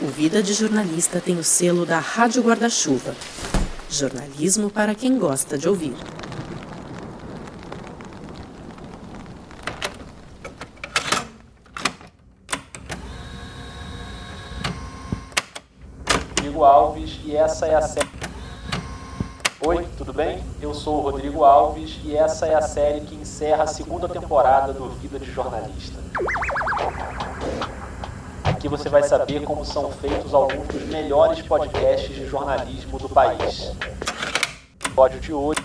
O 0.00 0.06
Vida 0.06 0.40
de 0.40 0.54
Jornalista 0.54 1.20
tem 1.20 1.36
o 1.38 1.42
selo 1.42 1.84
da 1.84 1.98
Rádio 1.98 2.40
Guarda-Chuva. 2.40 3.16
Jornalismo 3.90 4.70
para 4.70 4.94
quem 4.94 5.18
gosta 5.18 5.58
de 5.58 5.68
ouvir. 5.68 5.96
Rodrigo 16.12 16.62
Alves 16.62 17.18
e 17.24 17.34
essa 17.34 17.66
é 17.66 17.74
a 17.74 17.82
série. 17.82 18.08
Oi, 19.66 19.84
tudo 19.98 20.12
bem? 20.12 20.44
Eu 20.62 20.72
sou 20.74 20.98
o 20.98 21.00
Rodrigo 21.00 21.42
Alves 21.42 21.98
e 22.04 22.14
essa 22.14 22.46
é 22.46 22.54
a 22.54 22.62
série 22.62 23.00
que 23.00 23.16
encerra 23.16 23.64
a 23.64 23.66
segunda 23.66 24.08
temporada 24.08 24.72
do 24.72 24.90
Vida 24.90 25.18
de 25.18 25.28
Jornalista. 25.32 25.98
Aqui 28.58 28.66
você 28.66 28.88
vai 28.88 29.04
saber 29.04 29.44
como 29.44 29.64
são 29.64 29.88
feitos 29.92 30.34
alguns 30.34 30.66
dos 30.66 30.82
melhores 30.86 31.40
podcasts 31.42 32.12
de 32.12 32.26
jornalismo 32.26 32.98
do 32.98 33.08
país. 33.08 33.70
Episódio 34.84 35.20
de 35.20 35.32
hoje. 35.32 35.60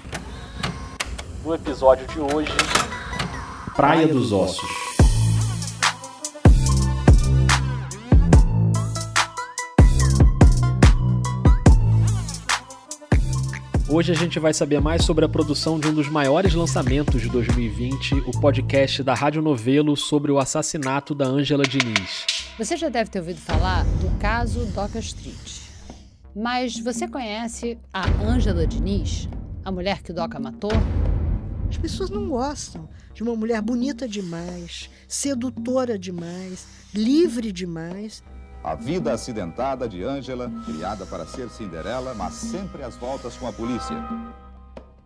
No 1.44 1.56
episódio 1.56 2.06
de 2.06 2.20
hoje, 2.20 2.52
Praia 3.76 4.08
dos 4.08 4.32
Ossos. 4.32 4.70
Hoje 13.90 14.12
a 14.12 14.16
gente 14.16 14.38
vai 14.38 14.54
saber 14.54 14.80
mais 14.80 15.04
sobre 15.04 15.26
a 15.26 15.30
produção 15.30 15.80
de 15.80 15.88
um 15.88 15.96
dos 15.96 16.10
maiores 16.10 16.54
lançamentos 16.54 17.20
de 17.20 17.30
2020, 17.30 18.24
o 18.28 18.40
podcast 18.40 19.02
da 19.02 19.16
Rádio 19.16 19.42
Novelo 19.42 19.98
sobre 19.98 20.32
o 20.32 20.38
assassinato 20.38 21.16
da 21.16 21.26
Ângela 21.26 21.64
Diniz. 21.64 22.43
Você 22.56 22.78
já 22.78 22.88
deve 22.88 23.10
ter 23.10 23.18
ouvido 23.18 23.40
falar 23.40 23.84
do 23.84 24.16
caso 24.20 24.64
Doca 24.68 25.00
Street. 25.00 25.62
Mas 26.36 26.80
você 26.80 27.08
conhece 27.08 27.80
a 27.92 28.08
Ângela 28.24 28.68
Diniz, 28.68 29.28
a 29.66 29.72
mulher 29.72 30.04
que 30.04 30.12
o 30.12 30.14
Doca 30.14 30.40
matou? 30.40 30.72
As 31.68 31.78
pessoas 31.78 32.12
não 32.12 32.30
gostam 32.30 32.88
de 33.12 33.24
uma 33.24 33.36
mulher 33.36 33.60
bonita 33.60 34.08
demais, 34.08 34.88
sedutora 35.08 35.98
demais, 35.98 36.68
livre 36.94 37.52
demais. 37.52 38.24
A 38.64 38.76
vida 38.76 39.12
acidentada 39.12 39.90
de 39.90 40.04
Ângela, 40.04 40.52
criada 40.64 41.08
para 41.08 41.26
ser 41.26 41.50
Cinderela, 41.50 42.14
mas 42.14 42.36
sempre 42.36 42.84
às 42.84 42.96
voltas 42.96 43.36
com 43.36 43.48
a 43.48 43.52
polícia. 43.52 43.98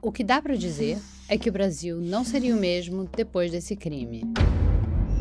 O 0.02 0.12
que 0.12 0.24
dá 0.24 0.42
para 0.42 0.58
dizer 0.58 1.00
é 1.30 1.38
que 1.38 1.48
o 1.48 1.54
Brasil 1.54 2.02
não 2.02 2.26
seria 2.26 2.54
o 2.54 2.60
mesmo 2.60 3.10
depois 3.16 3.52
desse 3.52 3.74
crime. 3.78 4.26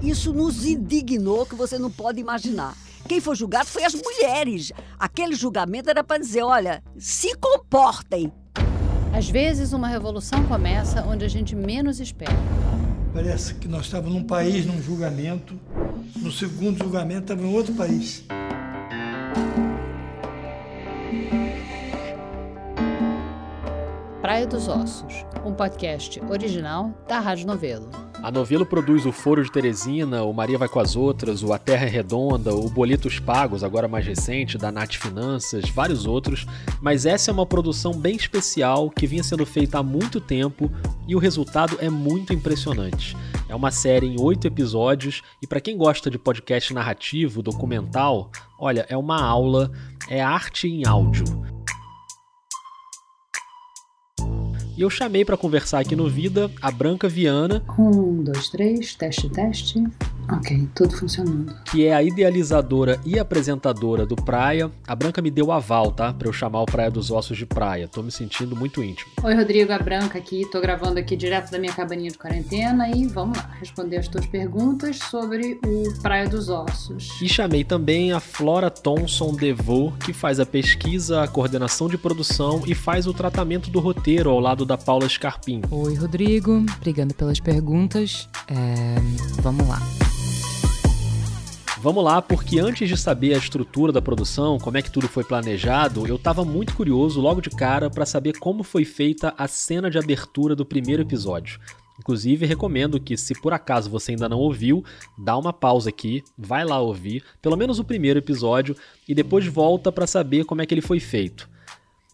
Isso 0.02 0.33
nos 0.33 0.64
indignou 0.64 1.47
que 1.47 1.55
você 1.55 1.78
não 1.78 1.91
pode 1.91 2.20
imaginar. 2.20 2.77
Quem 3.08 3.20
foi 3.20 3.36
julgado 3.36 3.66
foi 3.66 3.84
as 3.84 3.94
mulheres. 3.94 4.72
Aquele 4.98 5.34
julgamento 5.34 5.89
era 5.89 6.02
para 6.02 6.19
dizer: 6.19 6.42
olha, 6.42 6.83
se 6.98 7.34
comportem. 7.36 8.33
Às 9.12 9.30
vezes, 9.30 9.72
uma 9.72 9.89
revolução 9.89 10.44
começa 10.47 11.02
onde 11.02 11.24
a 11.24 11.28
gente 11.28 11.56
menos 11.56 12.00
espera. 12.00 12.36
Parece 13.14 13.55
que 13.55 13.67
nós 13.67 13.86
estávamos 13.86 14.14
num 14.14 14.24
país, 14.24 14.67
num 14.67 14.83
julgamento. 14.83 15.58
No 16.17 16.30
segundo 16.30 16.78
julgamento, 16.78 17.33
estava 17.33 17.42
em 17.42 17.55
outro 17.55 17.72
país. 17.74 18.24
Praia 24.20 24.47
dos 24.47 24.69
Ossos, 24.69 25.24
um 25.44 25.55
podcast 25.55 26.20
original 26.28 26.92
da 27.08 27.20
Rádio 27.20 27.47
Novelo. 27.47 28.05
A 28.27 28.30
Novelo 28.32 28.66
produz 28.66 29.06
o 29.06 29.12
Foro 29.12 29.41
de 29.41 29.52
Teresina, 29.52 30.24
o 30.24 30.32
Maria 30.32 30.58
Vai 30.58 30.66
com 30.69 30.80
as 30.80 30.96
Outras, 30.96 31.44
o 31.44 31.52
A 31.52 31.58
Terra 31.60 31.86
é 31.86 31.88
Redonda, 31.88 32.52
o 32.52 32.68
Boletos 32.68 33.20
Pagos, 33.20 33.62
agora 33.62 33.86
mais 33.86 34.05
recente, 34.05 34.58
da 34.58 34.72
Nath 34.72 34.94
Finanças, 34.94 35.70
vários 35.70 36.06
outros, 36.06 36.44
mas 36.83 37.06
essa 37.06 37.30
é 37.30 37.33
uma 37.33 37.46
produção 37.46 37.92
bem 37.92 38.16
especial 38.16 38.91
que 38.91 39.06
vinha 39.06 39.22
sendo 39.22 39.46
feita 39.46 39.78
há 39.78 39.83
muito 39.84 40.20
tempo 40.20 40.68
e 41.06 41.14
o 41.14 41.20
resultado 41.20 41.78
é 41.80 41.89
muito 41.89 42.33
impressionante. 42.33 43.17
É 43.48 43.55
uma 43.55 43.70
série 43.70 44.08
em 44.08 44.20
oito 44.20 44.45
episódios 44.45 45.22
e 45.40 45.46
para 45.46 45.61
quem 45.61 45.77
gosta 45.77 46.11
de 46.11 46.18
podcast 46.18 46.74
narrativo, 46.74 47.42
documental, 47.42 48.33
olha, 48.58 48.84
é 48.89 48.96
uma 48.96 49.22
aula, 49.22 49.70
é 50.08 50.20
arte 50.20 50.67
em 50.67 50.84
áudio. 50.84 51.55
E 54.77 54.83
eu 54.83 54.91
chamei 54.91 55.25
para 55.25 55.39
conversar 55.39 55.79
aqui 55.79 55.97
no 55.97 56.07
Vida 56.07 56.51
a 56.61 56.70
Branca 56.70 57.09
Viana. 57.09 57.64
Um, 57.79 58.23
dois, 58.23 58.51
três, 58.51 58.95
teste, 58.95 59.27
teste. 59.31 59.83
Ok, 60.31 60.69
tudo 60.75 60.95
funcionando. 60.95 61.55
Que 61.64 61.87
é 61.87 61.95
a 61.95 62.03
idealizadora 62.03 63.01
e 63.05 63.19
apresentadora 63.19 64.05
do 64.05 64.17
Praia. 64.17 64.70
A 64.87 64.95
Branca 64.95 65.23
me 65.23 65.31
deu 65.31 65.53
aval, 65.53 65.92
tá? 65.92 66.13
Pra 66.13 66.29
eu 66.29 66.33
chamar 66.33 66.63
o 66.63 66.67
Praia 66.67 66.91
dos 66.91 67.11
Ossos 67.11 67.39
de 67.39 67.47
Praia. 67.47 67.89
Tô 67.89 68.03
me 68.03 68.11
sentindo 68.11 68.57
muito 68.57 68.83
íntimo. 68.83 69.13
Oi, 69.23 69.35
Rodrigo, 69.35 69.73
a 69.73 69.79
Branca 69.79 70.19
aqui. 70.19 70.45
Tô 70.51 70.61
gravando 70.61 70.98
aqui 70.98 71.17
direto 71.17 71.51
da 71.51 71.58
minha 71.58 71.73
cabaninha 71.73 72.11
de 72.11 72.19
quarentena 72.19 72.91
e 72.91 73.07
vamos 73.07 73.39
lá 73.39 73.48
responder 73.58 73.98
as 73.98 74.08
tuas 74.08 74.27
perguntas 74.27 74.98
sobre 74.98 75.58
o 75.64 76.03
Praia 76.03 76.29
dos 76.29 76.51
Ossos. 76.51 77.19
E 77.23 77.29
chamei 77.29 77.63
também 77.64 78.13
a 78.13 78.19
Flora 78.20 78.69
Thomson 78.69 79.33
Devô, 79.33 79.93
que 80.05 80.13
faz 80.13 80.41
a 80.41 80.45
pesquisa, 80.45 81.23
a 81.23 81.29
coordenação 81.29 81.89
de 81.89 81.97
produção 81.97 82.63
e 82.67 82.75
faz 82.75 83.07
o 83.07 83.14
tratamento 83.14 83.70
do 83.70 83.79
roteiro 83.79 84.29
ao 84.29 84.41
lado 84.41 84.65
da 84.66 84.77
Paula 84.77 85.08
Scarpim. 85.08 85.62
Oi, 85.70 85.94
Rodrigo. 85.94 86.64
Obrigado 86.77 87.14
pelas 87.14 87.40
perguntas. 87.40 88.28
É... 88.48 88.96
Vamos 89.40 89.66
lá. 89.68 89.80
Vamos 91.78 92.02
lá, 92.02 92.20
porque 92.20 92.58
antes 92.58 92.88
de 92.88 92.96
saber 92.96 93.34
a 93.34 93.38
estrutura 93.38 93.92
da 93.92 94.02
produção, 94.02 94.58
como 94.58 94.77
é 94.77 94.82
que 94.82 94.90
tudo 94.90 95.06
foi 95.06 95.22
planejado, 95.22 96.06
eu 96.06 96.16
estava 96.16 96.44
muito 96.44 96.74
curioso 96.74 97.20
logo 97.20 97.40
de 97.40 97.50
cara 97.50 97.88
para 97.88 98.04
saber 98.04 98.38
como 98.38 98.64
foi 98.64 98.84
feita 98.84 99.32
a 99.38 99.46
cena 99.46 99.88
de 99.88 99.96
abertura 99.96 100.56
do 100.56 100.66
primeiro 100.66 101.02
episódio. 101.02 101.60
Inclusive, 101.98 102.44
recomendo 102.44 103.00
que, 103.00 103.16
se 103.16 103.34
por 103.40 103.52
acaso 103.52 103.88
você 103.88 104.12
ainda 104.12 104.28
não 104.28 104.38
ouviu, 104.38 104.84
dá 105.16 105.36
uma 105.36 105.52
pausa 105.52 105.88
aqui, 105.90 106.24
vai 106.36 106.64
lá 106.64 106.80
ouvir, 106.80 107.22
pelo 107.40 107.56
menos 107.56 107.78
o 107.78 107.84
primeiro 107.84 108.18
episódio, 108.18 108.77
e 109.08 109.14
depois 109.14 109.46
volta 109.46 109.92
para 109.92 110.06
saber 110.06 110.44
como 110.44 110.62
é 110.62 110.66
que 110.66 110.74
ele 110.74 110.83
foi 110.83 110.98
feito. 110.98 111.48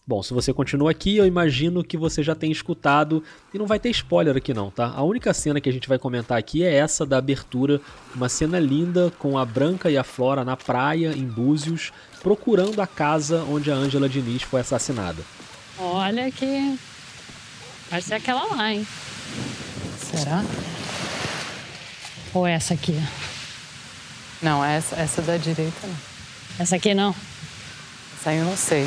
Bom, 0.05 0.21
se 0.21 0.33
você 0.33 0.51
continua 0.51 0.91
aqui, 0.91 1.15
eu 1.15 1.25
imagino 1.25 1.81
que 1.81 1.95
você 1.95 2.21
já 2.21 2.35
tem 2.35 2.51
escutado 2.51 3.23
e 3.53 3.57
não 3.57 3.65
vai 3.65 3.79
ter 3.79 3.89
spoiler 3.89 4.35
aqui 4.35 4.53
não, 4.53 4.69
tá? 4.69 4.91
A 4.93 5.01
única 5.01 5.33
cena 5.33 5.61
que 5.61 5.69
a 5.69 5.71
gente 5.71 5.87
vai 5.87 5.97
comentar 5.97 6.37
aqui 6.37 6.61
é 6.61 6.73
essa 6.75 7.05
da 7.05 7.17
abertura, 7.17 7.79
uma 8.13 8.27
cena 8.27 8.59
linda 8.59 9.13
com 9.17 9.37
a 9.37 9.45
Branca 9.45 9.89
e 9.89 9.97
a 9.97 10.03
Flora 10.03 10.43
na 10.43 10.57
praia 10.57 11.13
em 11.15 11.25
Búzios, 11.25 11.93
procurando 12.21 12.81
a 12.81 12.87
casa 12.87 13.45
onde 13.49 13.71
a 13.71 13.75
Ângela 13.75 14.09
Diniz 14.09 14.41
foi 14.41 14.59
assassinada. 14.59 15.23
Olha 15.79 16.29
que 16.29 16.77
vai 17.89 18.01
ser 18.01 18.15
aquela 18.15 18.43
lá, 18.53 18.73
hein? 18.73 18.85
Será? 19.97 20.43
Ou 22.33 22.45
essa 22.45 22.73
aqui? 22.73 23.01
Não, 24.41 24.65
essa, 24.65 24.97
essa 24.97 25.21
da 25.21 25.37
direita 25.37 25.87
não. 25.87 25.95
Essa 26.59 26.75
aqui 26.75 26.93
não. 26.93 27.15
Essa 28.19 28.31
aí 28.31 28.39
eu 28.39 28.45
não 28.45 28.57
sei. 28.57 28.85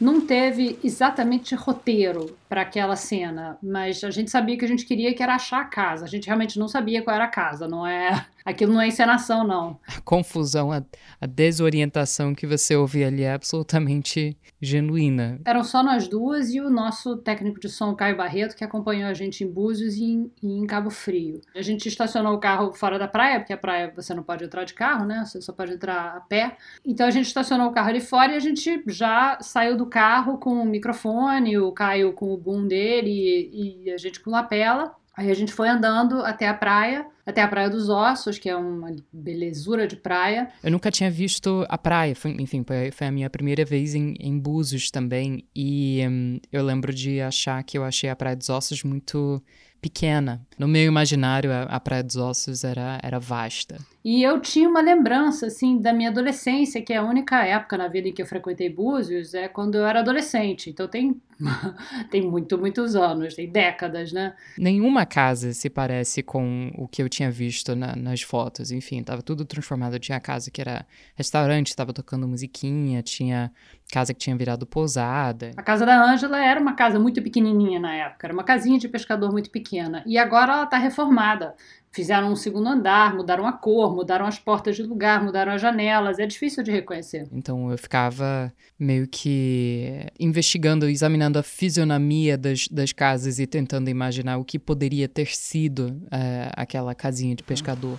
Não 0.00 0.20
teve 0.26 0.78
exatamente 0.82 1.54
roteiro 1.54 2.36
para 2.48 2.62
aquela 2.62 2.96
cena, 2.96 3.58
mas 3.62 4.02
a 4.02 4.10
gente 4.10 4.30
sabia 4.30 4.56
que 4.56 4.64
a 4.64 4.68
gente 4.68 4.86
queria 4.86 5.14
que 5.14 5.22
era 5.22 5.34
achar 5.34 5.60
a 5.60 5.64
casa. 5.66 6.04
A 6.04 6.08
gente 6.08 6.26
realmente 6.26 6.58
não 6.58 6.68
sabia 6.68 7.02
qual 7.02 7.14
era 7.14 7.24
a 7.24 7.28
casa, 7.28 7.68
não 7.68 7.86
é? 7.86 8.24
Aquilo 8.44 8.72
não 8.72 8.80
é 8.80 8.88
encenação, 8.88 9.46
não. 9.46 9.78
A 9.86 10.00
confusão, 10.00 10.72
a, 10.72 10.82
a 11.20 11.26
desorientação 11.26 12.34
que 12.34 12.46
você 12.46 12.74
ouve 12.76 13.04
ali 13.04 13.22
é 13.22 13.32
absolutamente 13.32 14.36
genuína. 14.60 15.40
Eram 15.44 15.64
só 15.64 15.82
nós 15.82 16.06
duas 16.06 16.50
e 16.50 16.60
o 16.60 16.70
nosso 16.70 17.16
técnico 17.16 17.58
de 17.58 17.68
som, 17.68 17.94
Caio 17.94 18.16
Barreto, 18.16 18.56
que 18.56 18.64
acompanhou 18.64 19.08
a 19.08 19.14
gente 19.14 19.42
em 19.42 19.50
Búzios 19.50 19.96
e 19.96 20.04
em, 20.04 20.32
e 20.42 20.58
em 20.58 20.66
Cabo 20.66 20.90
Frio. 20.90 21.40
A 21.54 21.62
gente 21.62 21.88
estacionou 21.88 22.34
o 22.34 22.40
carro 22.40 22.72
fora 22.72 22.98
da 22.98 23.08
praia, 23.08 23.40
porque 23.40 23.52
a 23.52 23.58
praia 23.58 23.92
você 23.94 24.14
não 24.14 24.22
pode 24.22 24.44
entrar 24.44 24.64
de 24.64 24.74
carro, 24.74 25.06
né? 25.06 25.24
Você 25.24 25.40
só 25.40 25.52
pode 25.52 25.72
entrar 25.72 26.16
a 26.16 26.20
pé. 26.20 26.56
Então 26.84 27.06
a 27.06 27.10
gente 27.10 27.26
estacionou 27.26 27.68
o 27.68 27.72
carro 27.72 27.88
ali 27.88 28.00
fora 28.00 28.32
e 28.32 28.36
a 28.36 28.40
gente 28.40 28.82
já 28.86 29.38
saiu 29.40 29.76
do 29.76 29.86
carro 29.86 30.38
com 30.38 30.62
o 30.62 30.66
microfone, 30.66 31.58
o 31.58 31.72
Caio 31.72 32.12
com 32.12 32.32
o 32.32 32.36
boom 32.36 32.66
dele 32.66 33.10
e, 33.52 33.84
e 33.84 33.90
a 33.90 33.96
gente 33.96 34.20
com 34.20 34.30
lapela. 34.30 34.94
Aí 35.16 35.30
a 35.30 35.34
gente 35.34 35.52
foi 35.52 35.68
andando 35.68 36.24
até 36.24 36.48
a 36.48 36.54
praia, 36.54 37.06
até 37.30 37.42
a 37.42 37.48
Praia 37.48 37.70
dos 37.70 37.88
Ossos, 37.88 38.38
que 38.38 38.48
é 38.48 38.56
uma 38.56 38.94
belezura 39.12 39.86
de 39.86 39.96
praia. 39.96 40.50
Eu 40.62 40.70
nunca 40.70 40.90
tinha 40.90 41.10
visto 41.10 41.64
a 41.68 41.78
praia, 41.78 42.14
foi, 42.14 42.32
enfim, 42.32 42.64
foi, 42.92 43.06
a 43.06 43.10
minha 43.10 43.30
primeira 43.30 43.64
vez 43.64 43.94
em, 43.94 44.14
em 44.20 44.38
Búzios 44.38 44.90
também. 44.90 45.44
E 45.54 46.04
hum, 46.08 46.40
eu 46.52 46.64
lembro 46.64 46.92
de 46.92 47.20
achar 47.20 47.62
que 47.64 47.78
eu 47.78 47.84
achei 47.84 48.10
a 48.10 48.16
Praia 48.16 48.36
dos 48.36 48.48
Ossos 48.48 48.84
muito 48.84 49.42
pequena. 49.80 50.46
No 50.58 50.68
meu 50.68 50.84
imaginário, 50.84 51.50
a, 51.52 51.62
a 51.62 51.80
Praia 51.80 52.02
dos 52.02 52.16
Ossos 52.16 52.64
era, 52.64 52.98
era 53.02 53.18
vasta. 53.18 53.78
E 54.04 54.22
eu 54.22 54.40
tinha 54.40 54.68
uma 54.68 54.80
lembrança, 54.80 55.46
assim, 55.46 55.80
da 55.80 55.92
minha 55.92 56.08
adolescência, 56.08 56.82
que 56.82 56.92
é 56.92 56.96
a 56.96 57.04
única 57.04 57.44
época 57.44 57.76
na 57.76 57.88
vida 57.88 58.08
em 58.08 58.12
que 58.12 58.22
eu 58.22 58.26
frequentei 58.26 58.68
Búzios, 58.68 59.34
é 59.34 59.48
quando 59.48 59.76
eu 59.76 59.86
era 59.86 60.00
adolescente. 60.00 60.70
Então 60.70 60.88
tem 60.88 61.20
tem 62.10 62.22
muito, 62.22 62.58
muitos 62.58 62.94
anos, 62.94 63.34
tem 63.34 63.50
décadas, 63.50 64.12
né? 64.12 64.34
Nenhuma 64.58 65.06
casa 65.06 65.52
se 65.52 65.70
parece 65.70 66.22
com 66.22 66.70
o 66.76 66.86
que 66.86 67.02
eu 67.02 67.08
tinha 67.08 67.30
visto 67.30 67.74
na, 67.74 67.96
nas 67.96 68.22
fotos. 68.22 68.70
Enfim, 68.70 69.02
tava 69.02 69.22
tudo 69.22 69.44
transformado. 69.44 69.98
Tinha 69.98 70.20
casa 70.20 70.50
que 70.50 70.60
era 70.60 70.86
restaurante, 71.14 71.74
tava 71.74 71.92
tocando 71.92 72.28
musiquinha, 72.28 73.02
tinha 73.02 73.50
casa 73.90 74.14
que 74.14 74.20
tinha 74.20 74.36
virado 74.36 74.66
pousada. 74.66 75.50
A 75.56 75.62
casa 75.62 75.84
da 75.84 76.02
Ângela 76.02 76.42
era 76.42 76.60
uma 76.60 76.74
casa 76.74 76.98
muito 76.98 77.20
pequenininha 77.22 77.80
na 77.80 77.94
época, 77.94 78.26
era 78.26 78.34
uma 78.34 78.44
casinha 78.44 78.78
de 78.78 78.88
pescador 78.88 79.32
muito 79.32 79.50
pequena. 79.50 80.02
E 80.06 80.16
agora 80.16 80.52
ela 80.52 80.64
está 80.64 80.78
reformada. 80.78 81.54
Fizeram 81.92 82.30
um 82.30 82.36
segundo 82.36 82.68
andar, 82.68 83.16
mudaram 83.16 83.44
a 83.46 83.52
cor, 83.52 83.96
mudaram 83.96 84.24
as 84.24 84.38
portas 84.38 84.76
de 84.76 84.82
lugar, 84.84 85.24
mudaram 85.24 85.52
as 85.52 85.60
janelas. 85.60 86.20
É 86.20 86.26
difícil 86.26 86.62
de 86.62 86.70
reconhecer. 86.70 87.26
Então 87.32 87.68
eu 87.68 87.76
ficava 87.76 88.52
meio 88.78 89.08
que 89.08 90.06
investigando, 90.18 90.88
examinando 90.88 91.36
a 91.36 91.42
fisionomia 91.42 92.38
das, 92.38 92.68
das 92.68 92.92
casas 92.92 93.40
e 93.40 93.46
tentando 93.46 93.90
imaginar 93.90 94.38
o 94.38 94.44
que 94.44 94.56
poderia 94.56 95.08
ter 95.08 95.34
sido 95.34 96.00
é, 96.12 96.52
aquela 96.56 96.94
casinha 96.94 97.34
de 97.34 97.42
pescador. 97.42 97.98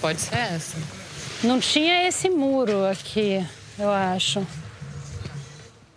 Pode 0.00 0.18
ser 0.18 0.36
essa. 0.36 0.78
Não 1.44 1.60
tinha 1.60 2.08
esse 2.08 2.30
muro 2.30 2.86
aqui, 2.86 3.44
eu 3.78 3.90
acho. 3.90 4.46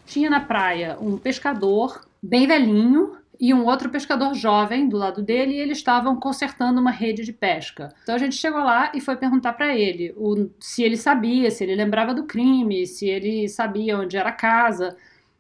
Tinha 0.10 0.30
na 0.30 0.42
praia 0.42 0.98
um 1.00 1.18
pescador 1.18 2.06
bem 2.22 2.46
velhinho, 2.46 3.18
e 3.40 3.54
um 3.54 3.66
outro 3.66 3.90
pescador 3.90 4.34
jovem 4.34 4.90
do 4.90 4.98
lado 4.98 5.22
dele 5.22 5.54
e 5.54 5.60
eles 5.60 5.78
estavam 5.78 6.20
consertando 6.20 6.82
uma 6.82 6.92
rede 6.92 7.24
de 7.24 7.32
pesca. 7.32 7.94
Então 8.04 8.14
a 8.14 8.18
gente 8.18 8.36
chegou 8.36 8.60
lá 8.60 8.92
e 8.94 9.00
foi 9.00 9.16
perguntar 9.16 9.54
para 9.54 9.74
ele 9.74 10.14
o, 10.18 10.50
se 10.60 10.84
ele 10.84 10.98
sabia, 10.98 11.50
se 11.50 11.64
ele 11.64 11.76
lembrava 11.76 12.14
do 12.14 12.26
crime, 12.26 12.86
se 12.86 13.08
ele 13.08 13.48
sabia 13.48 13.98
onde 13.98 14.18
era 14.18 14.30
a 14.30 14.34
casa. 14.34 14.98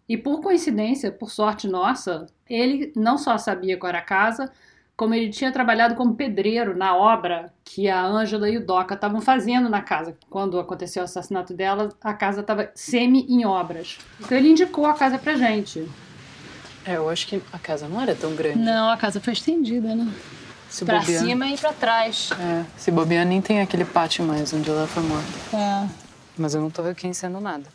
E 0.07 0.15
por 0.15 0.39
coincidência, 0.39 1.11
por 1.11 1.29
sorte 1.29 1.67
nossa, 1.67 2.25
ele 2.49 2.93
não 2.95 3.17
só 3.17 3.37
sabia 3.37 3.77
qual 3.77 3.89
era 3.89 3.99
a 3.99 4.03
casa, 4.03 4.49
como 4.99 5.13
ele 5.13 5.29
tinha 5.29 5.49
trabalhado 5.49 5.95
como 5.95 6.13
pedreiro 6.13 6.75
na 6.75 6.93
obra 6.93 7.53
que 7.63 7.87
a 7.87 8.05
Ângela 8.05 8.49
e 8.49 8.57
o 8.57 8.65
Doca 8.65 8.95
estavam 8.95 9.21
fazendo 9.21 9.69
na 9.69 9.81
casa. 9.81 10.17
Quando 10.29 10.59
aconteceu 10.59 11.01
o 11.01 11.05
assassinato 11.05 11.53
dela, 11.53 11.87
a 12.03 12.13
casa 12.13 12.41
estava 12.41 12.69
semi 12.75 13.25
em 13.29 13.45
obras. 13.45 13.97
Então 14.19 14.37
ele 14.37 14.49
indicou 14.49 14.85
a 14.85 14.93
casa 14.93 15.17
pra 15.17 15.37
gente. 15.37 15.89
É, 16.83 16.97
eu 16.97 17.09
acho 17.09 17.27
que 17.27 17.41
a 17.53 17.57
casa 17.57 17.87
não 17.87 18.01
era 18.01 18.13
tão 18.13 18.35
grande. 18.35 18.59
Não, 18.59 18.89
a 18.89 18.97
casa 18.97 19.21
foi 19.21 19.31
estendida, 19.31 19.95
né? 19.95 20.05
Se 20.69 20.83
pra 20.83 20.99
bobear... 20.99 21.23
cima 21.23 21.47
e 21.47 21.57
pra 21.57 21.71
trás. 21.71 22.31
É, 22.37 22.65
se 22.75 22.91
bobear 22.91 23.25
nem 23.25 23.41
tem 23.41 23.61
aquele 23.61 23.85
pátio 23.85 24.25
mais 24.25 24.51
onde 24.51 24.69
ela 24.69 24.85
foi 24.85 25.03
morta. 25.03 25.55
É. 25.55 25.87
Mas 26.37 26.55
eu 26.55 26.61
não 26.61 26.69
tô 26.69 26.81
reconhecendo 26.81 27.39
nada. 27.39 27.67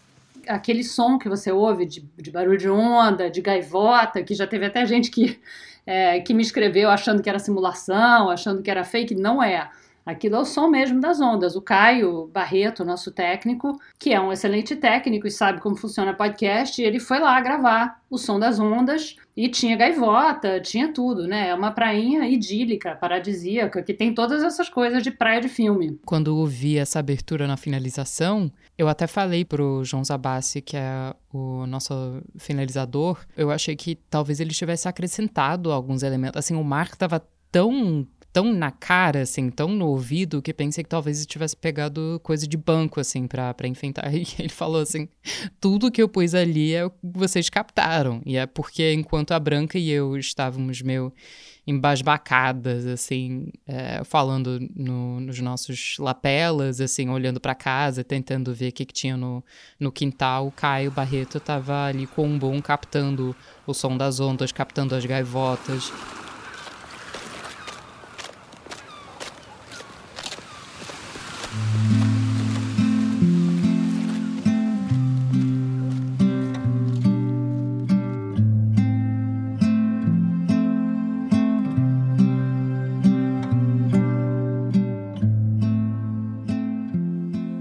Aquele 0.49 0.85
som 0.85 1.19
que 1.19 1.29
você 1.29 1.51
ouve 1.53 1.87
de, 1.87 2.01
de 2.17 2.31
barulho 2.31 2.59
de 2.59 2.69
onda, 2.69 3.31
de 3.31 3.41
gaivota, 3.41 4.23
que 4.23 4.35
já 4.35 4.47
teve 4.47 4.67
até 4.67 4.85
gente 4.87 5.11
que, 5.11 5.41
é, 5.87 6.21
que 6.21 6.35
me 6.35 6.43
escreveu 6.43 6.91
achando 6.91 7.23
que 7.23 7.29
era 7.29 7.39
simulação, 7.39 8.31
achando 8.31 8.63
que 8.63 8.71
era 8.71 8.85
fake, 8.85 9.15
não 9.15 9.43
é. 9.43 9.71
Aquilo 10.05 10.37
é 10.37 10.39
o 10.41 10.45
som 10.45 10.69
mesmo 10.69 11.01
das 11.01 11.21
ondas. 11.21 11.57
O 11.57 11.63
Caio 11.63 12.27
Barreto, 12.27 12.85
nosso 12.85 13.11
técnico, 13.11 13.79
que 13.99 14.13
é 14.13 14.21
um 14.21 14.33
excelente 14.33 14.77
técnico 14.77 15.27
e 15.27 15.31
sabe 15.31 15.61
como 15.61 15.77
funciona 15.77 16.13
podcast, 16.13 16.81
ele 16.83 17.01
foi 17.01 17.19
lá 17.19 17.41
gravar 17.41 18.01
o 18.11 18.19
som 18.19 18.39
das 18.39 18.61
ondas 18.61 19.17
e 19.37 19.49
tinha 19.49 19.77
gaivota, 19.77 20.61
tinha 20.61 20.93
tudo, 20.93 21.27
né? 21.27 21.49
É 21.49 21.55
uma 21.55 21.73
prainha 21.73 22.29
idílica, 22.29 22.95
paradisíaca, 22.95 23.83
que 23.83 23.93
tem 23.93 24.15
todas 24.15 24.43
essas 24.45 24.69
coisas 24.69 25.03
de 25.03 25.11
praia 25.11 25.41
de 25.41 25.49
filme. 25.49 25.99
Quando 26.05 26.39
eu 26.39 26.47
vi 26.47 26.79
essa 26.79 26.99
abertura 26.99 27.47
na 27.47 27.57
finalização, 27.57 28.53
eu 28.79 28.89
até 28.89 29.07
falei 29.07 29.45
pro 29.45 29.83
João 29.85 30.05
Zabassi, 30.05 30.61
que 30.61 30.77
é 30.77 31.15
o 31.33 31.67
nosso 31.67 32.23
finalizador, 32.37 33.19
eu 33.37 33.51
achei 33.51 33.75
que 33.75 33.97
talvez 34.09 34.39
ele 34.39 34.51
tivesse 34.51 34.87
acrescentado 34.87 35.73
alguns 35.73 36.03
elementos. 36.03 36.39
Assim, 36.39 36.55
o 36.55 36.63
mar 36.63 36.87
estava 36.87 37.21
tão 37.55 38.07
tão 38.35 38.53
na 38.53 38.73
cara, 38.73 39.23
assim, 39.23 39.49
tão 39.49 39.69
no 39.69 39.87
ouvido, 39.87 40.43
que 40.43 40.53
pensei 40.53 40.83
que 40.83 40.91
talvez 40.91 41.25
tivesse 41.25 41.57
pegado 41.57 42.21
coisa 42.21 42.49
de 42.49 42.57
banco, 42.57 42.99
assim, 42.99 43.29
pra, 43.29 43.55
pra 43.55 43.69
enfrentar. 43.69 44.13
E 44.13 44.27
ele 44.41 44.49
falou 44.49 44.81
assim: 44.81 45.09
tudo 45.61 45.91
que 45.91 46.03
eu 46.03 46.09
pus 46.09 46.35
ali 46.35 46.75
é 46.75 46.85
o 46.85 46.91
que 46.91 46.97
vocês 47.03 47.49
captaram. 47.49 48.21
E 48.27 48.37
é 48.37 48.45
porque 48.45 48.93
enquanto 48.93 49.31
a 49.33 49.39
Branca 49.39 49.79
e 49.79 49.89
eu 49.89 50.17
estávamos 50.17 50.83
meio 50.83 51.13
embasbacadas, 51.65 52.87
assim, 52.87 53.53
é, 53.67 54.03
falando 54.03 54.59
no, 54.75 55.21
nos 55.21 55.39
nossos 55.39 55.97
lapelas, 56.01 56.81
assim, 56.81 57.09
olhando 57.09 57.39
para 57.39 57.55
casa, 57.55 58.03
tentando 58.03 58.53
ver 58.53 58.71
o 58.71 58.73
que, 58.73 58.85
que 58.85 58.93
tinha 58.93 59.17
no, 59.17 59.45
no 59.79 59.93
quintal, 59.93 60.49
o 60.49 60.53
Caio 60.53 60.91
Barreto 60.91 61.39
estava 61.39 61.85
ali 61.85 62.07
com 62.07 62.27
um 62.27 62.39
bom 62.39 62.61
captando 62.61 63.35
o 63.65 63.73
som 63.73 63.97
das 63.97 64.19
ondas, 64.19 64.51
captando 64.51 64.95
as 64.95 65.07
gaivotas. 65.07 65.93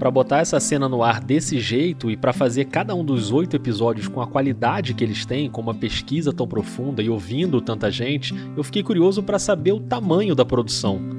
Para 0.04 0.10
botar 0.10 0.40
essa 0.40 0.60
cena 0.60 0.86
no 0.86 1.02
ar 1.02 1.18
desse 1.18 1.58
jeito 1.58 2.10
e 2.10 2.16
para 2.16 2.34
fazer 2.34 2.66
cada 2.66 2.94
um 2.94 3.02
dos 3.02 3.32
oito 3.32 3.56
episódios 3.56 4.06
com 4.06 4.20
a 4.20 4.26
qualidade 4.26 4.92
que 4.92 5.02
eles 5.02 5.24
têm, 5.24 5.48
com 5.48 5.62
uma 5.62 5.72
pesquisa 5.72 6.30
tão 6.30 6.46
profunda 6.46 7.02
e 7.02 7.08
ouvindo 7.08 7.58
tanta 7.58 7.90
gente, 7.90 8.34
eu 8.54 8.62
fiquei 8.62 8.82
curioso 8.82 9.22
para 9.22 9.38
saber 9.38 9.72
o 9.72 9.80
tamanho 9.80 10.34
da 10.34 10.44
produção 10.44 11.13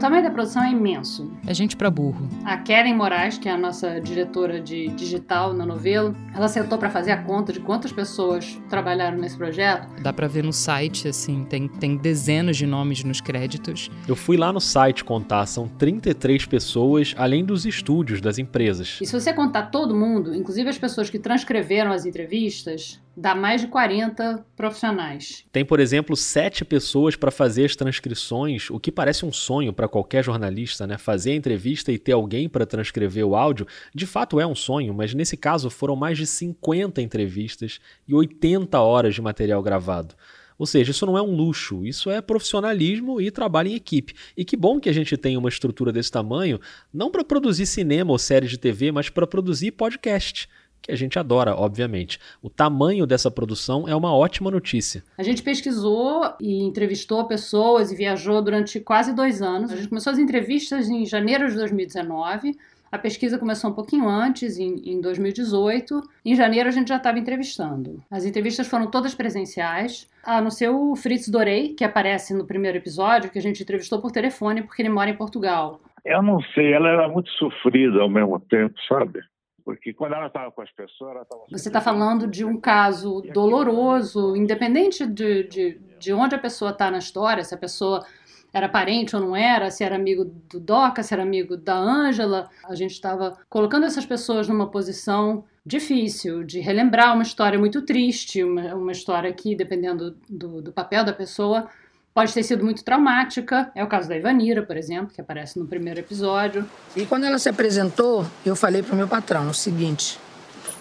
tamanho 0.00 0.22
da 0.22 0.30
produção 0.30 0.64
é 0.64 0.70
imenso. 0.72 1.30
É 1.46 1.54
gente 1.54 1.76
para 1.76 1.90
burro. 1.90 2.28
A 2.44 2.56
Karen 2.56 2.94
Moraes, 2.94 3.38
que 3.38 3.48
é 3.48 3.52
a 3.52 3.58
nossa 3.58 4.00
diretora 4.00 4.60
de 4.60 4.88
digital 4.88 5.52
na 5.52 5.64
novela, 5.64 6.14
ela 6.34 6.48
sentou 6.48 6.78
para 6.78 6.90
fazer 6.90 7.12
a 7.12 7.22
conta 7.22 7.52
de 7.52 7.60
quantas 7.60 7.92
pessoas 7.92 8.58
trabalharam 8.68 9.18
nesse 9.18 9.36
projeto. 9.36 9.88
Dá 10.02 10.12
para 10.12 10.26
ver 10.26 10.42
no 10.42 10.52
site, 10.52 11.06
assim, 11.06 11.44
tem, 11.44 11.68
tem 11.68 11.96
dezenas 11.96 12.56
de 12.56 12.66
nomes 12.66 13.04
nos 13.04 13.20
créditos. 13.20 13.90
Eu 14.08 14.16
fui 14.16 14.36
lá 14.36 14.52
no 14.52 14.60
site 14.60 15.04
contar, 15.04 15.46
são 15.46 15.68
33 15.68 16.46
pessoas, 16.46 17.14
além 17.16 17.44
dos 17.44 17.66
estúdios 17.66 18.20
das 18.20 18.38
empresas. 18.38 18.98
E 19.00 19.06
se 19.06 19.12
você 19.12 19.32
contar 19.32 19.64
todo 19.64 19.94
mundo, 19.94 20.34
inclusive 20.34 20.68
as 20.68 20.78
pessoas 20.78 21.10
que 21.10 21.18
transcreveram 21.18 21.92
as 21.92 22.06
entrevistas, 22.06 23.00
dá 23.20 23.34
mais 23.34 23.60
de 23.60 23.66
40 23.66 24.46
profissionais. 24.56 25.44
Tem, 25.52 25.62
por 25.64 25.78
exemplo, 25.78 26.16
sete 26.16 26.64
pessoas 26.64 27.14
para 27.14 27.30
fazer 27.30 27.66
as 27.66 27.76
transcrições, 27.76 28.70
o 28.70 28.80
que 28.80 28.90
parece 28.90 29.26
um 29.26 29.32
sonho 29.32 29.72
para 29.72 29.88
qualquer 29.88 30.24
jornalista, 30.24 30.86
né? 30.86 30.96
Fazer 30.96 31.32
a 31.32 31.36
entrevista 31.36 31.92
e 31.92 31.98
ter 31.98 32.12
alguém 32.12 32.48
para 32.48 32.64
transcrever 32.64 33.26
o 33.26 33.36
áudio, 33.36 33.66
de 33.94 34.06
fato 34.06 34.40
é 34.40 34.46
um 34.46 34.54
sonho, 34.54 34.94
mas 34.94 35.12
nesse 35.12 35.36
caso 35.36 35.68
foram 35.68 35.94
mais 35.94 36.16
de 36.16 36.26
50 36.26 37.02
entrevistas 37.02 37.78
e 38.08 38.14
80 38.14 38.80
horas 38.80 39.14
de 39.14 39.20
material 39.20 39.62
gravado. 39.62 40.14
Ou 40.58 40.66
seja, 40.66 40.90
isso 40.90 41.06
não 41.06 41.16
é 41.16 41.22
um 41.22 41.34
luxo, 41.34 41.86
isso 41.86 42.10
é 42.10 42.20
profissionalismo 42.20 43.18
e 43.20 43.30
trabalho 43.30 43.68
em 43.68 43.74
equipe. 43.74 44.14
E 44.36 44.44
que 44.44 44.56
bom 44.56 44.78
que 44.78 44.90
a 44.90 44.92
gente 44.92 45.16
tem 45.16 45.36
uma 45.36 45.48
estrutura 45.48 45.90
desse 45.90 46.10
tamanho, 46.10 46.60
não 46.92 47.10
para 47.10 47.24
produzir 47.24 47.64
cinema 47.64 48.12
ou 48.12 48.18
séries 48.18 48.50
de 48.50 48.58
TV, 48.58 48.92
mas 48.92 49.08
para 49.08 49.26
produzir 49.26 49.72
podcast 49.72 50.48
que 50.80 50.92
a 50.92 50.96
gente 50.96 51.18
adora, 51.18 51.54
obviamente. 51.54 52.18
O 52.42 52.50
tamanho 52.50 53.06
dessa 53.06 53.30
produção 53.30 53.88
é 53.88 53.94
uma 53.94 54.14
ótima 54.14 54.50
notícia. 54.50 55.02
A 55.18 55.22
gente 55.22 55.42
pesquisou 55.42 56.34
e 56.40 56.62
entrevistou 56.62 57.24
pessoas 57.26 57.92
e 57.92 57.96
viajou 57.96 58.42
durante 58.42 58.80
quase 58.80 59.14
dois 59.14 59.42
anos. 59.42 59.72
A 59.72 59.76
gente 59.76 59.88
começou 59.88 60.12
as 60.12 60.18
entrevistas 60.18 60.88
em 60.88 61.04
janeiro 61.04 61.48
de 61.48 61.54
2019. 61.56 62.56
A 62.92 62.98
pesquisa 62.98 63.38
começou 63.38 63.70
um 63.70 63.74
pouquinho 63.74 64.08
antes, 64.08 64.58
em, 64.58 64.74
em 64.84 65.00
2018. 65.00 66.02
Em 66.24 66.34
janeiro 66.34 66.68
a 66.68 66.72
gente 66.72 66.88
já 66.88 66.96
estava 66.96 67.20
entrevistando. 67.20 68.02
As 68.10 68.24
entrevistas 68.24 68.66
foram 68.66 68.90
todas 68.90 69.14
presenciais, 69.14 70.08
a 70.24 70.40
não 70.40 70.50
ser 70.50 70.70
o 70.70 70.96
Fritz 70.96 71.28
Dorei, 71.28 71.74
que 71.74 71.84
aparece 71.84 72.34
no 72.34 72.44
primeiro 72.44 72.78
episódio, 72.78 73.30
que 73.30 73.38
a 73.38 73.42
gente 73.42 73.62
entrevistou 73.62 74.00
por 74.00 74.10
telefone 74.10 74.62
porque 74.62 74.82
ele 74.82 74.88
mora 74.88 75.08
em 75.08 75.16
Portugal. 75.16 75.80
Eu 76.04 76.22
não 76.22 76.40
sei, 76.54 76.72
ela 76.72 76.88
era 76.88 77.08
muito 77.08 77.30
sofrida 77.32 78.00
ao 78.00 78.08
mesmo 78.08 78.40
tempo, 78.40 78.74
sabe? 78.88 79.20
Porque 79.70 79.94
quando 79.94 80.14
ela 80.14 80.26
estava 80.26 80.50
com 80.50 80.62
as 80.62 80.70
pessoas, 80.72 81.12
ela 81.12 81.22
estava. 81.22 81.42
Você 81.48 81.68
está 81.68 81.80
falando 81.80 82.26
de 82.26 82.44
um 82.44 82.58
caso 82.58 83.22
doloroso, 83.32 84.34
independente 84.34 85.06
de, 85.06 85.44
de, 85.44 85.80
de 85.96 86.12
onde 86.12 86.34
a 86.34 86.38
pessoa 86.38 86.72
está 86.72 86.90
na 86.90 86.98
história, 86.98 87.44
se 87.44 87.54
a 87.54 87.58
pessoa 87.58 88.04
era 88.52 88.68
parente 88.68 89.14
ou 89.14 89.22
não 89.22 89.36
era, 89.36 89.70
se 89.70 89.84
era 89.84 89.94
amigo 89.94 90.24
do 90.24 90.58
Doca, 90.58 91.04
se 91.04 91.14
era 91.14 91.22
amigo 91.22 91.56
da 91.56 91.76
Ângela. 91.76 92.50
A 92.68 92.74
gente 92.74 92.90
estava 92.90 93.38
colocando 93.48 93.86
essas 93.86 94.04
pessoas 94.04 94.48
numa 94.48 94.68
posição 94.68 95.44
difícil 95.64 96.42
de 96.42 96.58
relembrar 96.58 97.14
uma 97.14 97.22
história 97.22 97.56
muito 97.56 97.82
triste, 97.82 98.42
uma, 98.42 98.74
uma 98.74 98.90
história 98.90 99.32
que, 99.32 99.54
dependendo 99.54 100.16
do, 100.28 100.60
do 100.60 100.72
papel 100.72 101.04
da 101.04 101.12
pessoa, 101.12 101.68
pode 102.14 102.32
ter 102.32 102.42
sido 102.42 102.64
muito 102.64 102.84
traumática. 102.84 103.70
É 103.74 103.82
o 103.82 103.86
caso 103.86 104.08
da 104.08 104.16
Ivanira, 104.16 104.62
por 104.62 104.76
exemplo, 104.76 105.14
que 105.14 105.20
aparece 105.20 105.58
no 105.58 105.66
primeiro 105.66 106.00
episódio. 106.00 106.64
E 106.96 107.06
quando 107.06 107.24
ela 107.24 107.38
se 107.38 107.48
apresentou, 107.48 108.26
eu 108.44 108.56
falei 108.56 108.82
para 108.82 108.94
o 108.94 108.96
meu 108.96 109.08
patrão 109.08 109.48
o 109.48 109.54
seguinte: 109.54 110.18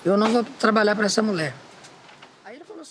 eu 0.06 0.18
não 0.18 0.30
vou 0.32 0.44
trabalhar 0.44 0.96
para 0.96 1.06
essa 1.06 1.22
mulher. 1.22 1.54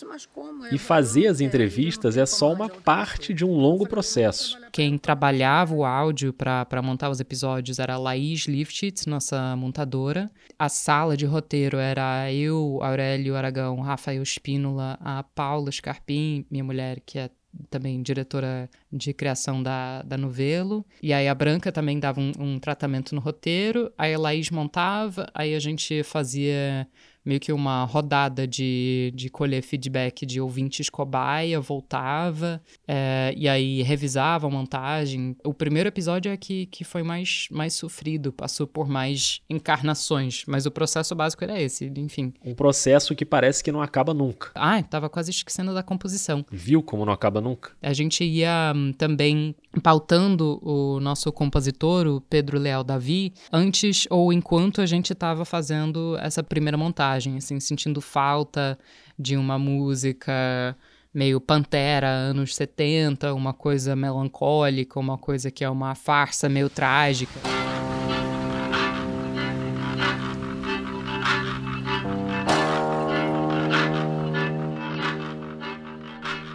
Mas 0.07 0.27
como? 0.27 0.67
E 0.67 0.79
fazer 0.79 1.27
as 1.27 1.41
entrevistas 1.41 2.17
é 2.17 2.27
só 2.27 2.53
uma 2.53 2.69
parte 2.69 3.33
de 3.33 3.45
um 3.45 3.53
longo 3.53 3.89
processo. 3.89 4.59
Quem 4.71 4.99
trabalhava 4.99 5.75
o 5.75 5.85
áudio 5.85 6.33
para 6.33 6.83
montar 6.83 7.11
os 7.11 7.21
episódios 7.21 7.79
era 7.79 7.95
a 7.95 7.99
Laís 7.99 8.47
Lifshitz, 8.47 9.07
nossa 9.07 9.57
montadora. 9.57 10.31
A 10.59 10.69
sala 10.69 11.17
de 11.17 11.25
roteiro 11.25 11.79
era 11.79 12.33
eu, 12.33 12.79
Aurélio 12.83 13.37
Aragão, 13.37 13.81
Rafael 13.81 14.23
Espínola, 14.23 14.99
a 15.01 15.23
Paula 15.23 15.73
Scarpim, 15.73 16.45
minha 16.51 16.65
mulher, 16.65 17.01
que 17.05 17.19
é 17.19 17.31
também 17.71 18.03
diretora 18.03 18.69
de 18.93 19.13
criação 19.13 19.63
da, 19.63 20.03
da 20.03 20.17
Novelo. 20.17 20.85
E 21.03 21.13
aí 21.13 21.29
a 21.29 21.35
Branca 21.35 21.73
também 21.73 21.99
dava 21.99 22.21
um, 22.21 22.33
um 22.39 22.59
tratamento 22.59 23.15
no 23.15 23.21
roteiro, 23.21 23.93
aí 23.97 24.15
a 24.15 24.19
Laís 24.19 24.51
montava, 24.51 25.29
aí 25.35 25.55
a 25.55 25.59
gente 25.59 26.03
fazia 26.03 26.87
meio 27.25 27.41
que 27.41 27.53
uma 27.53 27.85
rodada 27.85 28.47
de, 28.47 29.13
de 29.15 29.29
colher 29.29 29.63
feedback 29.63 30.25
de 30.25 30.41
ouvintes 30.41 30.89
cobaia, 30.89 31.61
voltava, 31.61 32.63
é, 32.87 33.35
e 33.37 33.49
aí 33.49 33.83
revisava 33.83 34.47
a 34.47 34.51
montagem. 34.51 35.37
O 35.45 35.53
primeiro 35.53 35.89
episódio 35.89 36.31
é 36.31 36.37
que, 36.37 36.67
que 36.67 36.85
foi 36.85 37.03
mais, 37.03 37.49
mais 37.51 37.75
sofrido, 37.75 38.33
passou 38.33 38.67
por 38.67 38.89
mais 38.89 39.41
encarnações, 39.49 40.45
mas 40.47 40.67
o 40.67 40.71
processo 40.71 41.15
básico 41.15 41.45
era 41.45 41.61
esse, 41.61 41.93
enfim. 41.97 42.33
Um 42.45 42.55
processo 42.55 43.15
que 43.15 43.25
parece 43.25 43.63
que 43.63 43.73
não 43.73 43.83
acaba 43.83 44.15
nunca. 44.15 44.51
Ah, 44.55 44.83
tava 44.83 45.09
quase 45.09 45.31
esquecendo 45.31 45.75
da 45.75 45.83
composição. 45.83 46.45
Viu 46.51 46.83
como 46.83 47.05
não 47.05 47.13
acaba 47.13 47.41
nunca? 47.41 47.73
A 47.83 47.93
gente 47.93 48.25
ia 48.25 48.73
hum, 48.75 48.93
também 48.93 49.55
pautando 49.83 50.59
o 50.63 50.99
nosso 51.01 51.31
compositor, 51.33 52.07
o 52.07 52.21
Pedro 52.21 52.59
Leal 52.59 52.83
Davi, 52.83 53.33
antes 53.53 54.07
ou 54.11 54.33
enquanto 54.33 54.81
a 54.81 54.87
gente 54.87 55.13
estava 55.13 55.45
fazendo 55.45 56.17
essa 56.19 56.43
primeira 56.43 56.77
montagem, 56.77 57.08
assim, 57.15 57.61
sentindo 57.61 58.01
falta 58.01 58.79
de 59.19 59.37
uma 59.37 59.59
música 59.59 60.77
meio 61.13 61.41
Pantera, 61.41 62.09
anos 62.09 62.55
70, 62.55 63.35
uma 63.35 63.53
coisa 63.53 63.97
melancólica, 63.97 65.01
uma 65.01 65.19
coisa 65.19 65.51
que 65.51 65.65
é 65.65 65.71
uma 65.71 65.95
farsa 65.95 66.49
meio 66.49 66.69
trágica. 66.69 67.41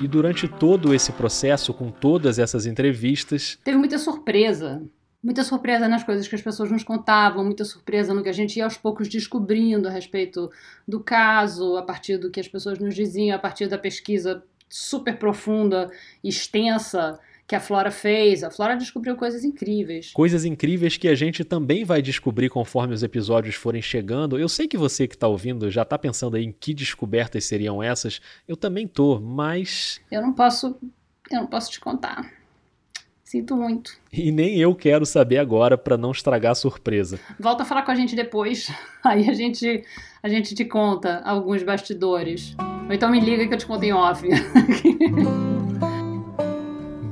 E 0.03 0.07
durante 0.07 0.49
todo 0.49 0.93
esse 0.93 1.13
processo, 1.13 1.73
com 1.73 1.89
todas 1.89 2.37
essas 2.37 2.65
entrevistas. 2.65 3.57
Teve 3.63 3.77
muita 3.77 3.97
surpresa. 3.97 4.83
Muita 5.23 5.43
surpresa 5.43 5.87
nas 5.87 6.03
coisas 6.03 6.27
que 6.27 6.35
as 6.35 6.41
pessoas 6.41 6.69
nos 6.69 6.83
contavam, 6.83 7.45
muita 7.45 7.63
surpresa 7.63 8.13
no 8.13 8.21
que 8.21 8.29
a 8.29 8.33
gente 8.33 8.57
ia 8.57 8.65
aos 8.65 8.75
poucos 8.75 9.07
descobrindo 9.07 9.87
a 9.87 9.91
respeito 9.91 10.51
do 10.85 10.99
caso, 10.99 11.77
a 11.77 11.81
partir 11.81 12.17
do 12.17 12.29
que 12.29 12.41
as 12.41 12.47
pessoas 12.47 12.77
nos 12.77 12.93
diziam, 12.93 13.35
a 13.35 13.39
partir 13.39 13.67
da 13.67 13.77
pesquisa 13.77 14.43
super 14.67 15.17
profunda, 15.17 15.89
extensa 16.21 17.19
que 17.47 17.55
a 17.55 17.59
Flora 17.59 17.91
fez. 17.91 18.43
A 18.43 18.49
Flora 18.49 18.75
descobriu 18.75 19.15
coisas 19.15 19.43
incríveis. 19.43 20.11
Coisas 20.11 20.43
incríveis 20.43 20.97
que 20.97 21.07
a 21.07 21.15
gente 21.15 21.43
também 21.43 21.83
vai 21.83 22.01
descobrir 22.01 22.49
conforme 22.49 22.93
os 22.93 23.03
episódios 23.03 23.55
forem 23.55 23.81
chegando. 23.81 24.37
Eu 24.37 24.49
sei 24.49 24.67
que 24.67 24.77
você 24.77 25.07
que 25.07 25.15
está 25.15 25.27
ouvindo 25.27 25.69
já 25.69 25.83
está 25.83 25.97
pensando 25.97 26.35
aí 26.35 26.43
em 26.43 26.51
que 26.51 26.73
descobertas 26.73 27.45
seriam 27.45 27.81
essas. 27.81 28.19
Eu 28.47 28.57
também 28.57 28.87
tô, 28.87 29.19
mas. 29.19 30.01
Eu 30.11 30.21
não 30.21 30.33
posso. 30.33 30.75
Eu 31.31 31.41
não 31.41 31.47
posso 31.47 31.71
te 31.71 31.79
contar. 31.79 32.42
Sinto 33.33 33.57
muito. 33.57 33.93
E 34.11 34.31
nem 34.31 34.59
eu 34.59 34.75
quero 34.75 35.07
saber 35.07 35.39
agora 35.39 35.75
para 35.75 35.97
não 35.97 36.11
estragar 36.11 36.51
a 36.51 36.55
surpresa. 36.55 37.19
Volta 37.39 37.63
a 37.63 37.65
falar 37.65 37.81
com 37.81 37.89
a 37.89 37.95
gente 37.95 38.15
depois. 38.15 38.71
Aí 39.03 39.27
a 39.27 39.33
gente, 39.33 39.83
a 40.21 40.29
gente 40.29 40.53
te 40.53 40.63
conta 40.63 41.19
alguns 41.25 41.63
bastidores. 41.63 42.55
Ou 42.87 42.93
então 42.93 43.09
me 43.09 43.19
liga 43.19 43.47
que 43.47 43.55
eu 43.55 43.57
te 43.57 43.65
conto 43.65 43.85
em 43.85 43.91
off. 43.91 44.23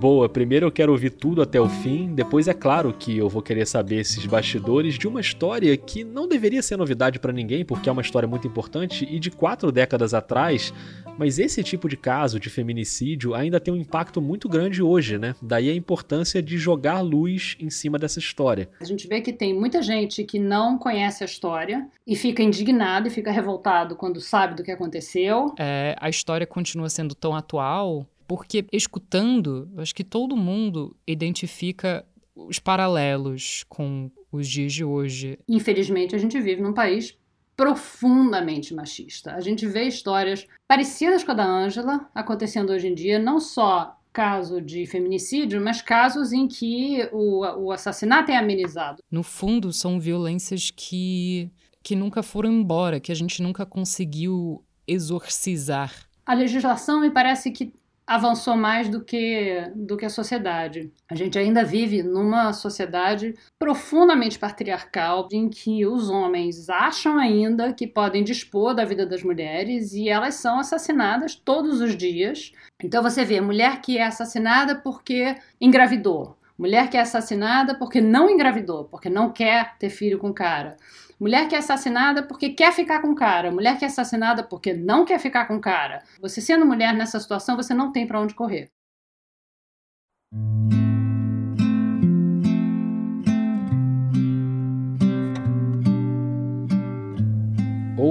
Boa, 0.01 0.27
primeiro 0.27 0.65
eu 0.65 0.71
quero 0.71 0.91
ouvir 0.91 1.11
tudo 1.11 1.43
até 1.43 1.61
o 1.61 1.69
fim, 1.69 2.07
depois 2.15 2.47
é 2.47 2.55
claro 2.55 2.91
que 2.91 3.15
eu 3.15 3.29
vou 3.29 3.39
querer 3.39 3.67
saber 3.67 3.97
esses 3.97 4.25
bastidores 4.25 4.97
de 4.97 5.07
uma 5.07 5.21
história 5.21 5.77
que 5.77 6.03
não 6.03 6.27
deveria 6.27 6.63
ser 6.63 6.75
novidade 6.75 7.19
para 7.19 7.31
ninguém, 7.31 7.63
porque 7.63 7.87
é 7.87 7.91
uma 7.91 8.01
história 8.01 8.27
muito 8.27 8.47
importante 8.47 9.07
e 9.07 9.19
de 9.19 9.29
quatro 9.29 9.71
décadas 9.71 10.15
atrás, 10.15 10.73
mas 11.19 11.37
esse 11.37 11.61
tipo 11.61 11.87
de 11.87 11.95
caso 11.95 12.39
de 12.39 12.49
feminicídio 12.49 13.35
ainda 13.35 13.59
tem 13.59 13.71
um 13.71 13.77
impacto 13.77 14.19
muito 14.19 14.49
grande 14.49 14.81
hoje, 14.81 15.19
né? 15.19 15.35
Daí 15.39 15.69
a 15.69 15.75
importância 15.75 16.41
de 16.41 16.57
jogar 16.57 17.01
luz 17.01 17.55
em 17.59 17.69
cima 17.69 17.99
dessa 17.99 18.17
história. 18.17 18.67
A 18.81 18.85
gente 18.85 19.07
vê 19.07 19.21
que 19.21 19.31
tem 19.31 19.53
muita 19.53 19.83
gente 19.83 20.23
que 20.23 20.39
não 20.39 20.79
conhece 20.79 21.23
a 21.23 21.27
história 21.27 21.87
e 22.07 22.15
fica 22.15 22.41
indignado 22.41 23.07
e 23.07 23.11
fica 23.11 23.31
revoltado 23.31 23.95
quando 23.95 24.19
sabe 24.19 24.55
do 24.55 24.63
que 24.63 24.71
aconteceu. 24.71 25.53
É, 25.59 25.95
a 26.01 26.09
história 26.09 26.47
continua 26.47 26.89
sendo 26.89 27.13
tão 27.13 27.35
atual 27.35 28.07
porque 28.31 28.65
escutando, 28.71 29.69
acho 29.75 29.93
que 29.93 30.05
todo 30.05 30.37
mundo 30.37 30.95
identifica 31.05 32.05
os 32.33 32.59
paralelos 32.59 33.65
com 33.67 34.09
os 34.31 34.47
dias 34.47 34.71
de 34.71 34.85
hoje. 34.85 35.37
Infelizmente, 35.49 36.15
a 36.15 36.17
gente 36.17 36.39
vive 36.39 36.61
num 36.61 36.71
país 36.71 37.17
profundamente 37.57 38.73
machista. 38.73 39.33
A 39.33 39.41
gente 39.41 39.67
vê 39.67 39.83
histórias 39.83 40.47
parecidas 40.65 41.25
com 41.25 41.31
a 41.31 41.33
da 41.33 41.45
Ângela 41.45 42.09
acontecendo 42.15 42.69
hoje 42.69 42.87
em 42.87 42.95
dia, 42.95 43.19
não 43.19 43.37
só 43.37 43.99
caso 44.13 44.61
de 44.61 44.85
feminicídio, 44.85 45.59
mas 45.59 45.81
casos 45.81 46.31
em 46.31 46.47
que 46.47 47.09
o, 47.11 47.41
o 47.65 47.69
assassinato 47.73 48.31
é 48.31 48.37
amenizado. 48.37 49.03
No 49.11 49.23
fundo, 49.23 49.73
são 49.73 49.99
violências 49.99 50.71
que, 50.73 51.51
que 51.83 51.97
nunca 51.97 52.23
foram 52.23 52.49
embora, 52.49 53.01
que 53.01 53.11
a 53.11 53.15
gente 53.15 53.43
nunca 53.43 53.65
conseguiu 53.65 54.63
exorcizar. 54.87 56.09
A 56.25 56.33
legislação 56.33 57.01
me 57.01 57.09
parece 57.11 57.51
que 57.51 57.73
avançou 58.11 58.57
mais 58.57 58.89
do 58.89 59.01
que, 59.01 59.71
do 59.73 59.95
que 59.95 60.03
a 60.05 60.09
sociedade. 60.09 60.91
A 61.09 61.15
gente 61.15 61.39
ainda 61.39 61.63
vive 61.63 62.03
numa 62.03 62.51
sociedade 62.51 63.33
profundamente 63.57 64.37
patriarcal, 64.37 65.29
em 65.31 65.47
que 65.49 65.85
os 65.85 66.09
homens 66.09 66.69
acham 66.69 67.17
ainda 67.17 67.71
que 67.71 67.87
podem 67.87 68.21
dispor 68.21 68.75
da 68.75 68.83
vida 68.83 69.05
das 69.05 69.23
mulheres 69.23 69.93
e 69.93 70.09
elas 70.09 70.35
são 70.35 70.59
assassinadas 70.59 71.35
todos 71.35 71.79
os 71.79 71.95
dias. 71.95 72.51
Então 72.83 73.01
você 73.01 73.23
vê 73.23 73.39
mulher 73.39 73.79
que 73.79 73.97
é 73.97 74.03
assassinada 74.03 74.75
porque 74.75 75.37
engravidou. 75.59 76.35
Mulher 76.61 76.91
que 76.91 76.95
é 76.95 76.99
assassinada 76.99 77.73
porque 77.73 77.99
não 77.99 78.29
engravidou, 78.29 78.85
porque 78.85 79.09
não 79.09 79.33
quer 79.33 79.75
ter 79.79 79.89
filho 79.89 80.19
com 80.19 80.31
cara. 80.31 80.77
Mulher 81.19 81.47
que 81.47 81.55
é 81.55 81.57
assassinada 81.57 82.21
porque 82.21 82.49
quer 82.49 82.71
ficar 82.71 83.01
com 83.01 83.15
cara. 83.15 83.49
Mulher 83.49 83.79
que 83.79 83.83
é 83.83 83.87
assassinada 83.87 84.43
porque 84.43 84.71
não 84.71 85.03
quer 85.03 85.17
ficar 85.17 85.47
com 85.47 85.59
cara. 85.59 86.03
Você 86.21 86.39
sendo 86.39 86.63
mulher 86.63 86.93
nessa 86.93 87.19
situação, 87.19 87.55
você 87.55 87.73
não 87.73 87.91
tem 87.91 88.05
para 88.05 88.21
onde 88.21 88.35
correr. 88.35 88.69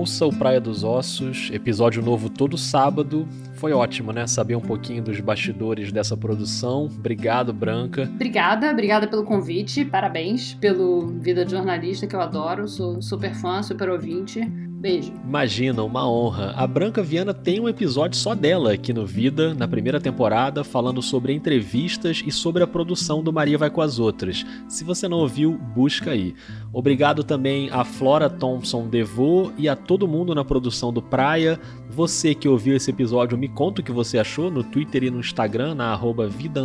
Ouça 0.00 0.25
o 0.25 0.33
Praia 0.35 0.59
dos 0.59 0.83
Ossos, 0.83 1.50
episódio 1.52 2.02
novo 2.02 2.30
todo 2.30 2.57
sábado. 2.57 3.28
Foi 3.57 3.75
ótimo, 3.75 4.12
né? 4.12 4.26
Saber 4.26 4.57
um 4.57 4.61
pouquinho 4.62 5.02
dos 5.02 5.21
bastidores 5.21 5.92
dessa 5.92 6.16
produção. 6.16 6.87
Obrigado, 6.87 7.52
Branca. 7.52 8.09
Obrigada, 8.14 8.71
obrigada 8.71 9.07
pelo 9.07 9.25
convite. 9.25 9.85
Parabéns 9.85 10.54
pelo 10.54 11.09
Vida 11.19 11.45
de 11.45 11.50
Jornalista, 11.50 12.07
que 12.07 12.16
eu 12.16 12.21
adoro. 12.23 12.66
Sou 12.66 13.02
super 13.02 13.35
fã, 13.35 13.62
super 13.62 13.90
ouvinte. 13.90 14.40
Beijo. 14.80 15.12
Imagina, 15.22 15.84
uma 15.84 16.10
honra. 16.10 16.54
A 16.56 16.66
Branca 16.66 17.02
Viana 17.02 17.34
tem 17.34 17.60
um 17.60 17.68
episódio 17.68 18.16
só 18.16 18.34
dela 18.34 18.72
aqui 18.72 18.94
no 18.94 19.04
Vida, 19.04 19.52
na 19.52 19.68
primeira 19.68 20.00
temporada, 20.00 20.64
falando 20.64 21.02
sobre 21.02 21.34
entrevistas 21.34 22.22
e 22.26 22.32
sobre 22.32 22.62
a 22.62 22.66
produção 22.66 23.22
do 23.22 23.30
Maria 23.30 23.58
Vai 23.58 23.68
com 23.68 23.82
as 23.82 23.99
Outras. 23.99 24.42
Se 24.70 24.82
você 24.82 25.06
não 25.06 25.18
ouviu, 25.18 25.52
busca 25.52 26.12
aí. 26.12 26.34
Obrigado 26.72 27.22
também 27.22 27.68
a 27.70 27.84
Flora 27.84 28.30
Thompson 28.30 28.88
Devô 28.88 29.52
e 29.58 29.68
a 29.68 29.76
todo 29.76 30.08
mundo 30.08 30.34
na 30.34 30.46
produção 30.46 30.90
do 30.90 31.02
Praia. 31.02 31.60
Você 31.92 32.37
que 32.37 32.49
ouviu 32.49 32.76
esse 32.76 32.88
episódio, 32.88 33.37
me 33.37 33.49
conta 33.49 33.80
o 33.80 33.85
que 33.85 33.90
você 33.90 34.16
achou 34.16 34.49
no 34.49 34.62
Twitter 34.62 35.02
e 35.02 35.11
no 35.11 35.18
Instagram, 35.18 35.75
na 35.75 35.87
arroba 35.87 36.28
vida 36.28 36.61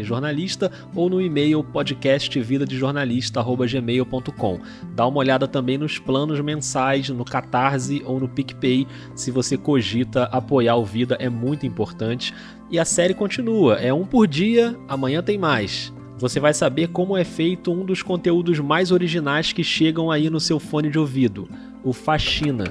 jornalista, 0.00 0.72
ou 0.94 1.10
no 1.10 1.20
e-mail 1.20 1.62
podcastvidadejornalista.gmail.com. 1.62 4.60
Dá 4.94 5.06
uma 5.06 5.18
olhada 5.18 5.46
também 5.46 5.76
nos 5.76 5.98
planos 5.98 6.40
mensais, 6.40 7.10
no 7.10 7.26
Catar 7.26 7.42
Catarse 7.42 8.02
ou 8.06 8.18
no 8.18 8.26
PicPay. 8.26 8.86
Se 9.14 9.30
você 9.30 9.58
cogita 9.58 10.24
apoiar 10.24 10.76
o 10.76 10.84
Vida, 10.84 11.14
é 11.20 11.28
muito 11.28 11.66
importante. 11.66 12.32
E 12.70 12.78
a 12.78 12.86
série 12.86 13.12
continua, 13.12 13.74
é 13.74 13.92
um 13.92 14.06
por 14.06 14.26
dia, 14.26 14.74
amanhã 14.88 15.22
tem 15.22 15.36
mais. 15.36 15.92
Você 16.16 16.40
vai 16.40 16.54
saber 16.54 16.88
como 16.88 17.18
é 17.18 17.24
feito 17.24 17.70
um 17.70 17.84
dos 17.84 18.02
conteúdos 18.02 18.58
mais 18.58 18.90
originais 18.90 19.52
que 19.52 19.62
chegam 19.62 20.10
aí 20.10 20.30
no 20.30 20.40
seu 20.40 20.58
fone 20.58 20.88
de 20.88 20.98
ouvido, 20.98 21.50
o 21.84 21.92
Faxina. 21.92 22.64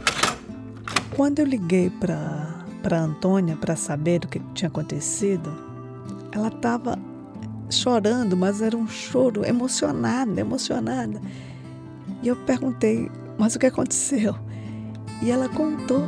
Quando 1.19 1.39
eu 1.39 1.45
liguei 1.45 1.89
para 1.89 2.63
para 2.81 2.97
Antônia 2.97 3.57
para 3.57 3.75
saber 3.75 4.23
o 4.23 4.27
que 4.29 4.39
tinha 4.53 4.69
acontecido, 4.69 5.51
ela 6.31 6.47
estava 6.47 6.97
chorando, 7.69 8.37
mas 8.37 8.61
era 8.61 8.77
um 8.77 8.87
choro 8.87 9.45
emocionada, 9.45 10.39
emocionada. 10.39 11.19
E 12.23 12.27
eu 12.29 12.37
perguntei, 12.45 13.11
mas 13.37 13.53
o 13.53 13.59
que 13.59 13.65
aconteceu? 13.65 14.33
E 15.21 15.29
ela 15.29 15.49
contou 15.49 16.07